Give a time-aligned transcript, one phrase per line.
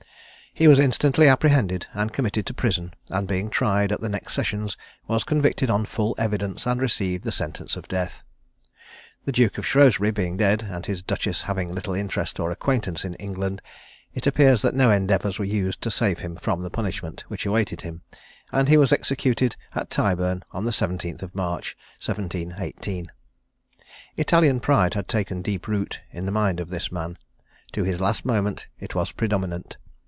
[0.53, 4.75] He was instantly apprehended, and committed to prison; and being tried at the next sessions,
[5.07, 8.21] was convicted on full evidence, and received sentence of death.
[9.23, 13.13] The Duke of Shrewsbury being dead, and his duchess having little interest or acquaintance in
[13.13, 13.61] England,
[14.13, 17.81] it appears that no endeavours were used to save him from the punishment which awaited
[17.83, 18.01] him,
[18.51, 23.09] and he was executed at Tyburn on the 17th of March, 1718.
[24.17, 27.17] Italian pride had taken deep root in the mind of this man.
[27.71, 29.77] To his last moment it was predominant.